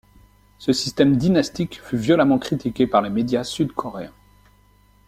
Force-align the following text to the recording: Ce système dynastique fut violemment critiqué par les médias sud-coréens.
Ce 0.57 0.73
système 0.73 1.15
dynastique 1.15 1.79
fut 1.83 1.95
violemment 1.95 2.39
critiqué 2.39 2.87
par 2.87 3.03
les 3.03 3.11
médias 3.11 3.43
sud-coréens. 3.43 4.11